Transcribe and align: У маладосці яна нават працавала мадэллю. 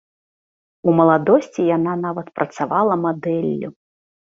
У 0.89 0.95
маладосці 0.99 1.61
яна 1.77 1.93
нават 2.07 2.33
працавала 2.41 2.93
мадэллю. 3.05 3.75